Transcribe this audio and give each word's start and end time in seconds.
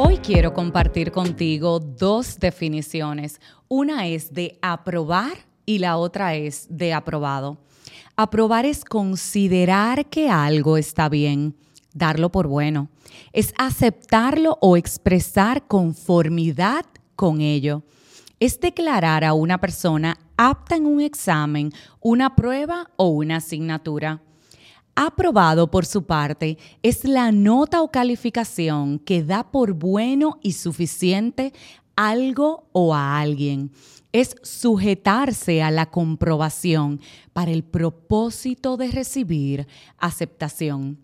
Hoy 0.00 0.18
quiero 0.18 0.54
compartir 0.54 1.10
contigo 1.10 1.80
dos 1.80 2.38
definiciones. 2.38 3.40
Una 3.66 4.06
es 4.06 4.32
de 4.32 4.56
aprobar 4.62 5.32
y 5.66 5.80
la 5.80 5.96
otra 5.96 6.36
es 6.36 6.68
de 6.70 6.94
aprobado. 6.94 7.58
Aprobar 8.14 8.64
es 8.64 8.84
considerar 8.84 10.06
que 10.06 10.30
algo 10.30 10.76
está 10.76 11.08
bien, 11.08 11.56
darlo 11.94 12.30
por 12.30 12.46
bueno. 12.46 12.90
Es 13.32 13.52
aceptarlo 13.58 14.56
o 14.60 14.76
expresar 14.76 15.66
conformidad 15.66 16.86
con 17.16 17.40
ello. 17.40 17.82
Es 18.38 18.60
declarar 18.60 19.24
a 19.24 19.32
una 19.32 19.58
persona 19.58 20.16
apta 20.36 20.76
en 20.76 20.86
un 20.86 21.00
examen, 21.00 21.72
una 22.00 22.36
prueba 22.36 22.88
o 22.94 23.08
una 23.08 23.38
asignatura 23.38 24.22
aprobado 25.00 25.70
por 25.70 25.86
su 25.86 26.06
parte 26.06 26.58
es 26.82 27.04
la 27.04 27.30
nota 27.30 27.82
o 27.82 27.90
calificación 27.92 28.98
que 28.98 29.22
da 29.22 29.48
por 29.48 29.74
bueno 29.74 30.40
y 30.42 30.54
suficiente 30.54 31.52
algo 31.94 32.68
o 32.72 32.92
a 32.92 33.20
alguien. 33.20 33.70
Es 34.10 34.34
sujetarse 34.42 35.62
a 35.62 35.70
la 35.70 35.86
comprobación 35.86 37.00
para 37.32 37.52
el 37.52 37.62
propósito 37.62 38.76
de 38.76 38.90
recibir 38.90 39.68
aceptación. 39.98 40.98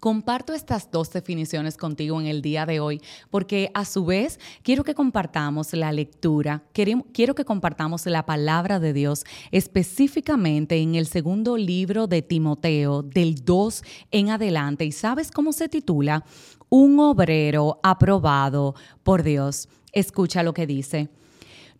Comparto 0.00 0.52
estas 0.52 0.90
dos 0.90 1.12
definiciones 1.12 1.76
contigo 1.76 2.20
en 2.20 2.26
el 2.26 2.40
día 2.40 2.66
de 2.66 2.78
hoy 2.78 3.02
porque 3.30 3.70
a 3.74 3.84
su 3.84 4.04
vez 4.04 4.38
quiero 4.62 4.84
que 4.84 4.94
compartamos 4.94 5.72
la 5.72 5.90
lectura, 5.90 6.62
quiero 6.72 7.34
que 7.34 7.44
compartamos 7.44 8.06
la 8.06 8.24
palabra 8.24 8.78
de 8.78 8.92
Dios 8.92 9.24
específicamente 9.50 10.76
en 10.76 10.94
el 10.94 11.06
segundo 11.06 11.56
libro 11.56 12.06
de 12.06 12.22
Timoteo 12.22 13.02
del 13.02 13.44
2 13.44 13.82
en 14.12 14.30
adelante. 14.30 14.84
¿Y 14.84 14.92
sabes 14.92 15.32
cómo 15.32 15.52
se 15.52 15.68
titula? 15.68 16.24
Un 16.68 17.00
obrero 17.00 17.80
aprobado 17.82 18.74
por 19.02 19.24
Dios. 19.24 19.68
Escucha 19.92 20.42
lo 20.42 20.54
que 20.54 20.66
dice. 20.66 21.08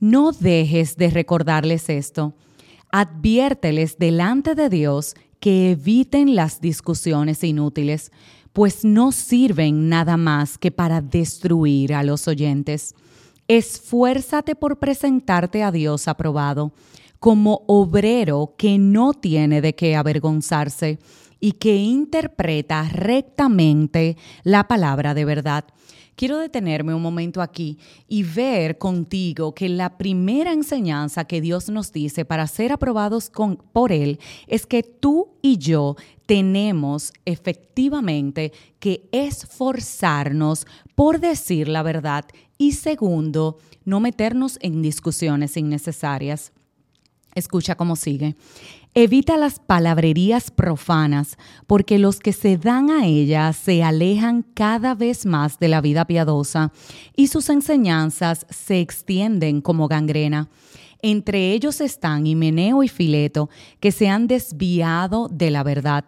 No 0.00 0.32
dejes 0.32 0.96
de 0.96 1.10
recordarles 1.10 1.88
esto. 1.88 2.34
Adviérteles 2.90 3.98
delante 3.98 4.54
de 4.54 4.68
Dios 4.70 5.14
que 5.40 5.72
eviten 5.72 6.34
las 6.34 6.60
discusiones 6.60 7.44
inútiles, 7.44 8.12
pues 8.52 8.84
no 8.84 9.12
sirven 9.12 9.88
nada 9.88 10.16
más 10.16 10.58
que 10.58 10.70
para 10.70 11.00
destruir 11.00 11.94
a 11.94 12.02
los 12.02 12.26
oyentes. 12.28 12.94
Esfuérzate 13.46 14.54
por 14.54 14.78
presentarte 14.78 15.62
a 15.62 15.70
Dios 15.70 16.08
aprobado, 16.08 16.72
como 17.18 17.62
obrero 17.66 18.54
que 18.56 18.78
no 18.78 19.12
tiene 19.14 19.60
de 19.60 19.74
qué 19.74 19.96
avergonzarse 19.96 20.98
y 21.40 21.52
que 21.52 21.76
interpreta 21.76 22.88
rectamente 22.88 24.16
la 24.42 24.66
palabra 24.66 25.14
de 25.14 25.24
verdad 25.24 25.64
quiero 26.18 26.38
detenerme 26.38 26.94
un 26.94 27.00
momento 27.00 27.40
aquí 27.40 27.78
y 28.08 28.24
ver 28.24 28.76
contigo 28.76 29.54
que 29.54 29.68
la 29.68 29.96
primera 29.96 30.52
enseñanza 30.52 31.24
que 31.24 31.40
Dios 31.40 31.70
nos 31.70 31.92
dice 31.92 32.24
para 32.24 32.48
ser 32.48 32.72
aprobados 32.72 33.30
por 33.72 33.92
Él 33.92 34.18
es 34.48 34.66
que 34.66 34.82
tú 34.82 35.28
y 35.42 35.58
yo 35.58 35.94
tenemos 36.26 37.12
efectivamente 37.24 38.52
que 38.80 39.08
esforzarnos 39.12 40.66
por 40.96 41.20
decir 41.20 41.68
la 41.68 41.84
verdad 41.84 42.24
y 42.58 42.72
segundo, 42.72 43.58
no 43.84 44.00
meternos 44.00 44.58
en 44.60 44.82
discusiones 44.82 45.56
innecesarias. 45.56 46.52
Escucha 47.36 47.76
cómo 47.76 47.94
sigue. 47.94 48.34
Evita 49.00 49.36
las 49.36 49.60
palabrerías 49.60 50.50
profanas, 50.50 51.36
porque 51.68 52.00
los 52.00 52.18
que 52.18 52.32
se 52.32 52.56
dan 52.56 52.90
a 52.90 53.06
ellas 53.06 53.54
se 53.54 53.84
alejan 53.84 54.42
cada 54.42 54.96
vez 54.96 55.24
más 55.24 55.60
de 55.60 55.68
la 55.68 55.80
vida 55.80 56.04
piadosa 56.04 56.72
y 57.14 57.28
sus 57.28 57.48
enseñanzas 57.48 58.44
se 58.50 58.80
extienden 58.80 59.60
como 59.60 59.86
gangrena. 59.86 60.48
Entre 61.00 61.52
ellos 61.52 61.80
están 61.80 62.26
Himeneo 62.26 62.82
y 62.82 62.88
Fileto, 62.88 63.50
que 63.78 63.92
se 63.92 64.08
han 64.08 64.26
desviado 64.26 65.28
de 65.28 65.52
la 65.52 65.62
verdad. 65.62 66.04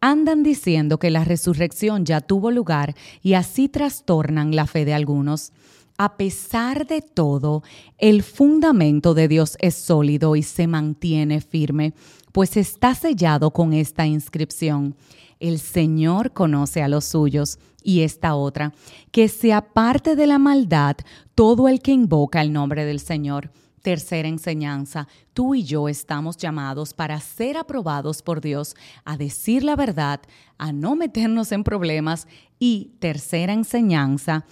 Andan 0.00 0.42
diciendo 0.42 0.98
que 0.98 1.12
la 1.12 1.22
resurrección 1.22 2.04
ya 2.04 2.20
tuvo 2.20 2.50
lugar 2.50 2.96
y 3.22 3.34
así 3.34 3.68
trastornan 3.68 4.56
la 4.56 4.66
fe 4.66 4.84
de 4.84 4.94
algunos 4.94 5.52
a 5.98 6.16
pesar 6.16 6.86
de 6.86 7.02
todo, 7.02 7.62
el 7.98 8.22
fundamento 8.22 9.14
de 9.14 9.28
Dios 9.28 9.56
es 9.60 9.74
sólido 9.74 10.36
y 10.36 10.42
se 10.42 10.66
mantiene 10.66 11.40
firme, 11.40 11.94
pues 12.32 12.56
está 12.56 12.94
sellado 12.94 13.50
con 13.52 13.72
esta 13.72 14.06
inscripción. 14.06 14.96
El 15.38 15.58
Señor 15.58 16.32
conoce 16.32 16.82
a 16.82 16.88
los 16.88 17.04
suyos. 17.04 17.58
Y 17.84 18.02
esta 18.02 18.36
otra, 18.36 18.72
que 19.10 19.28
se 19.28 19.52
aparte 19.52 20.14
de 20.14 20.28
la 20.28 20.38
maldad 20.38 20.96
todo 21.34 21.68
el 21.68 21.80
que 21.80 21.90
invoca 21.90 22.40
el 22.40 22.52
nombre 22.52 22.84
del 22.84 23.00
Señor. 23.00 23.50
Tercera 23.82 24.28
enseñanza, 24.28 25.08
tú 25.32 25.56
y 25.56 25.64
yo 25.64 25.88
estamos 25.88 26.36
llamados 26.36 26.94
para 26.94 27.18
ser 27.18 27.56
aprobados 27.56 28.22
por 28.22 28.40
Dios, 28.40 28.76
a 29.04 29.16
decir 29.16 29.64
la 29.64 29.74
verdad, 29.74 30.20
a 30.58 30.72
no 30.72 30.94
meternos 30.94 31.50
en 31.50 31.64
problemas. 31.64 32.28
Y 32.60 32.92
tercera 33.00 33.52
enseñanza, 33.52 34.46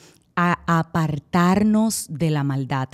apartarnos 0.66 2.06
de 2.08 2.30
la 2.30 2.44
maldad. 2.44 2.88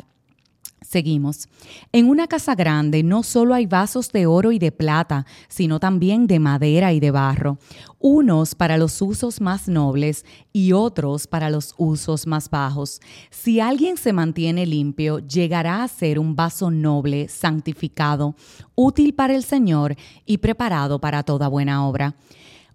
Seguimos. 0.86 1.48
En 1.90 2.08
una 2.08 2.28
casa 2.28 2.54
grande 2.54 3.02
no 3.02 3.24
solo 3.24 3.54
hay 3.54 3.66
vasos 3.66 4.12
de 4.12 4.26
oro 4.26 4.52
y 4.52 4.58
de 4.58 4.70
plata, 4.70 5.26
sino 5.48 5.80
también 5.80 6.28
de 6.28 6.38
madera 6.38 6.92
y 6.92 7.00
de 7.00 7.10
barro, 7.10 7.58
unos 7.98 8.54
para 8.54 8.76
los 8.78 9.02
usos 9.02 9.40
más 9.40 9.68
nobles 9.68 10.24
y 10.52 10.72
otros 10.72 11.26
para 11.26 11.50
los 11.50 11.74
usos 11.76 12.26
más 12.26 12.50
bajos. 12.50 13.00
Si 13.30 13.58
alguien 13.58 13.96
se 13.96 14.12
mantiene 14.12 14.64
limpio, 14.64 15.18
llegará 15.18 15.82
a 15.82 15.88
ser 15.88 16.20
un 16.20 16.36
vaso 16.36 16.70
noble, 16.70 17.28
santificado, 17.28 18.36
útil 18.76 19.12
para 19.12 19.34
el 19.34 19.42
Señor 19.42 19.96
y 20.24 20.38
preparado 20.38 21.00
para 21.00 21.24
toda 21.24 21.48
buena 21.48 21.86
obra. 21.86 22.14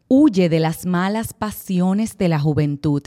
Huye 0.09 0.49
de 0.49 0.59
las 0.59 0.85
malas 0.85 1.33
pasiones 1.33 2.17
de 2.17 2.27
la 2.27 2.39
juventud 2.39 3.03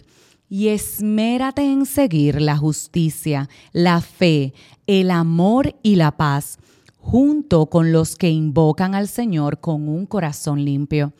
y 0.55 0.69
esmérate 0.69 1.63
en 1.63 1.85
seguir 1.85 2.41
la 2.41 2.57
justicia, 2.57 3.49
la 3.73 4.01
fe, 4.01 4.55
el 4.87 5.11
amor 5.11 5.75
y 5.83 5.97
la 5.97 6.17
paz, 6.17 6.61
junto 6.97 7.67
con 7.67 7.91
los 7.91 8.15
que 8.15 8.31
invocan 8.31 8.95
al 8.95 9.09
Señor 9.09 9.59
con 9.59 9.89
un 9.89 10.07
corazón 10.07 10.65
limpio. 10.65 11.13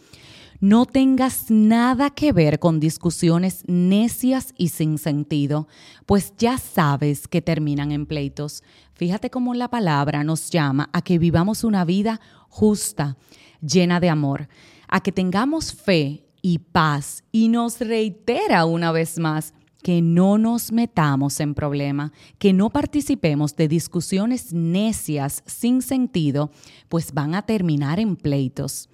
No 0.61 0.87
tengas 0.87 1.51
nada 1.51 2.11
que 2.11 2.33
ver 2.33 2.61
con 2.61 2.79
discusiones 2.79 3.65
necias 3.67 4.55
y 4.57 4.69
sin 4.69 4.99
sentido, 4.99 5.67
pues 6.07 6.35
ya 6.39 6.57
sabes 6.57 7.27
que 7.27 7.43
terminan 7.43 7.91
en 7.91 8.07
pleitos. 8.07 8.63
Fíjate 8.93 9.31
cómo 9.31 9.55
la 9.55 9.69
palabra 9.69 10.23
nos 10.23 10.49
llama 10.51 10.91
a 10.93 11.03
que 11.03 11.19
vivamos 11.19 11.65
una 11.65 11.85
vida 11.85 12.21
justa, 12.49 13.17
llena 13.61 13.99
de 13.99 14.11
amor, 14.11 14.49
a 14.87 15.01
que 15.01 15.11
tengamos 15.11 15.75
fe 15.75 16.24
y 16.45 16.59
paz 16.59 17.25
y 17.33 17.49
nos 17.49 17.81
reitera 17.81 18.67
una 18.67 18.93
vez 18.93 19.19
más 19.19 19.55
que 19.83 20.03
no 20.03 20.37
nos 20.37 20.73
metamos 20.73 21.41
en 21.41 21.55
problema, 21.55 22.13
que 22.39 22.53
no 22.53 22.69
participemos 22.69 23.57
de 23.57 23.67
discusiones 23.67 24.53
necias 24.53 25.43
sin 25.47 25.81
sentido, 25.81 26.51
pues 26.91 27.15
van 27.15 27.35
a 27.35 27.47
terminar 27.47 27.99
en 27.99 28.15
pleitos. 28.15 28.91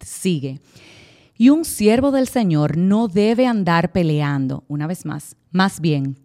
Sigue. 0.00 0.60
Y 1.36 1.50
un 1.50 1.64
siervo 1.64 2.10
del 2.10 2.26
Señor 2.26 2.76
no 2.76 3.06
debe 3.06 3.46
andar 3.46 3.92
peleando, 3.92 4.64
una 4.66 4.88
vez 4.88 5.06
más, 5.06 5.36
más 5.52 5.80
bien 5.80 6.16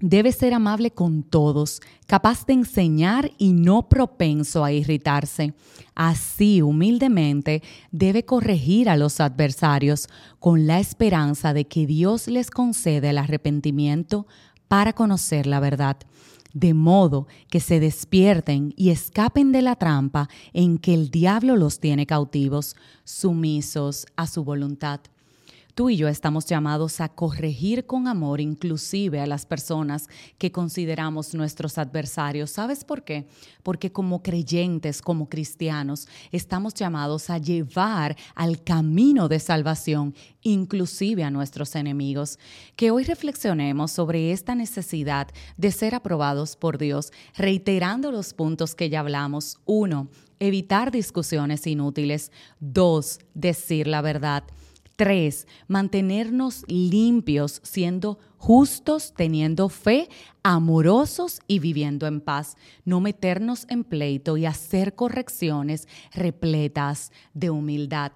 Debe 0.00 0.32
ser 0.32 0.54
amable 0.54 0.90
con 0.90 1.22
todos, 1.22 1.80
capaz 2.06 2.46
de 2.46 2.54
enseñar 2.54 3.30
y 3.38 3.52
no 3.52 3.88
propenso 3.88 4.64
a 4.64 4.72
irritarse. 4.72 5.54
Así, 5.94 6.62
humildemente, 6.62 7.62
debe 7.92 8.24
corregir 8.24 8.88
a 8.88 8.96
los 8.96 9.20
adversarios 9.20 10.08
con 10.40 10.66
la 10.66 10.80
esperanza 10.80 11.54
de 11.54 11.66
que 11.66 11.86
Dios 11.86 12.26
les 12.26 12.50
conceda 12.50 13.10
el 13.10 13.18
arrepentimiento 13.18 14.26
para 14.66 14.92
conocer 14.92 15.46
la 15.46 15.60
verdad, 15.60 15.96
de 16.52 16.74
modo 16.74 17.28
que 17.48 17.60
se 17.60 17.78
despierten 17.78 18.74
y 18.76 18.90
escapen 18.90 19.52
de 19.52 19.62
la 19.62 19.76
trampa 19.76 20.28
en 20.52 20.78
que 20.78 20.94
el 20.94 21.10
diablo 21.10 21.56
los 21.56 21.78
tiene 21.78 22.06
cautivos, 22.06 22.74
sumisos 23.04 24.06
a 24.16 24.26
su 24.26 24.42
voluntad. 24.42 25.00
Tú 25.74 25.90
y 25.90 25.96
yo 25.96 26.06
estamos 26.06 26.46
llamados 26.46 27.00
a 27.00 27.08
corregir 27.08 27.84
con 27.84 28.06
amor 28.06 28.40
inclusive 28.40 29.20
a 29.20 29.26
las 29.26 29.44
personas 29.44 30.08
que 30.38 30.52
consideramos 30.52 31.34
nuestros 31.34 31.78
adversarios. 31.78 32.52
¿Sabes 32.52 32.84
por 32.84 33.02
qué? 33.02 33.26
Porque 33.64 33.90
como 33.90 34.22
creyentes, 34.22 35.02
como 35.02 35.28
cristianos, 35.28 36.06
estamos 36.30 36.74
llamados 36.74 37.28
a 37.28 37.38
llevar 37.38 38.16
al 38.36 38.62
camino 38.62 39.26
de 39.26 39.40
salvación 39.40 40.14
inclusive 40.42 41.24
a 41.24 41.30
nuestros 41.30 41.74
enemigos. 41.74 42.38
Que 42.76 42.92
hoy 42.92 43.02
reflexionemos 43.02 43.90
sobre 43.90 44.30
esta 44.30 44.54
necesidad 44.54 45.26
de 45.56 45.72
ser 45.72 45.96
aprobados 45.96 46.54
por 46.54 46.78
Dios, 46.78 47.10
reiterando 47.36 48.12
los 48.12 48.32
puntos 48.32 48.76
que 48.76 48.90
ya 48.90 49.00
hablamos. 49.00 49.58
Uno, 49.64 50.06
evitar 50.38 50.92
discusiones 50.92 51.66
inútiles. 51.66 52.30
Dos, 52.60 53.18
decir 53.34 53.88
la 53.88 54.02
verdad. 54.02 54.44
Tres, 54.96 55.48
mantenernos 55.66 56.64
limpios, 56.68 57.60
siendo 57.64 58.18
justos, 58.36 59.12
teniendo 59.16 59.68
fe, 59.68 60.08
amorosos 60.44 61.40
y 61.48 61.58
viviendo 61.58 62.06
en 62.06 62.20
paz. 62.20 62.56
No 62.84 63.00
meternos 63.00 63.66
en 63.68 63.82
pleito 63.82 64.36
y 64.36 64.46
hacer 64.46 64.94
correcciones 64.94 65.88
repletas 66.12 67.10
de 67.32 67.50
humildad. 67.50 68.12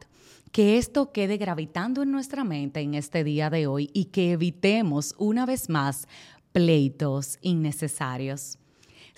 Que 0.52 0.78
esto 0.78 1.12
quede 1.12 1.36
gravitando 1.36 2.02
en 2.02 2.12
nuestra 2.12 2.44
mente 2.44 2.80
en 2.80 2.94
este 2.94 3.24
día 3.24 3.50
de 3.50 3.66
hoy 3.66 3.90
y 3.92 4.06
que 4.06 4.32
evitemos 4.32 5.16
una 5.18 5.46
vez 5.46 5.68
más 5.68 6.06
pleitos 6.52 7.38
innecesarios. 7.42 8.58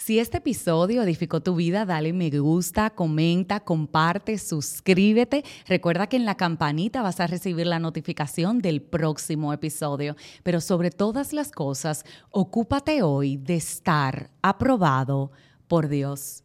Si 0.02 0.18
este 0.18 0.38
episodio 0.38 1.02
edificó 1.02 1.42
tu 1.42 1.56
vida, 1.56 1.84
dale 1.84 2.14
me 2.14 2.30
gusta, 2.30 2.88
comenta, 2.88 3.60
comparte, 3.60 4.38
suscríbete. 4.38 5.44
Recuerda 5.66 6.06
que 6.06 6.16
en 6.16 6.24
la 6.24 6.38
campanita 6.38 7.02
vas 7.02 7.20
a 7.20 7.26
recibir 7.26 7.66
la 7.66 7.78
notificación 7.78 8.60
del 8.60 8.80
próximo 8.80 9.52
episodio. 9.52 10.16
Pero 10.42 10.62
sobre 10.62 10.90
todas 10.90 11.34
las 11.34 11.52
cosas, 11.52 12.06
ocúpate 12.30 13.02
hoy 13.02 13.36
de 13.36 13.56
estar 13.56 14.30
aprobado 14.40 15.32
por 15.68 15.86
Dios. 15.86 16.44